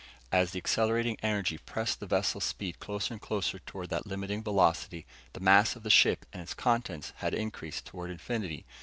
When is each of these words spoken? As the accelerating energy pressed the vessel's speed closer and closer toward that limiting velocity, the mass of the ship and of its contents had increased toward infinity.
As 0.31 0.49
the 0.49 0.57
accelerating 0.57 1.15
energy 1.21 1.59
pressed 1.59 1.99
the 1.99 2.07
vessel's 2.07 2.43
speed 2.43 2.79
closer 2.79 3.13
and 3.13 3.21
closer 3.21 3.59
toward 3.59 3.89
that 3.91 4.07
limiting 4.07 4.41
velocity, 4.41 5.05
the 5.33 5.39
mass 5.39 5.75
of 5.75 5.83
the 5.83 5.91
ship 5.91 6.25
and 6.33 6.41
of 6.41 6.45
its 6.45 6.53
contents 6.55 7.13
had 7.17 7.35
increased 7.35 7.85
toward 7.85 8.09
infinity. 8.09 8.65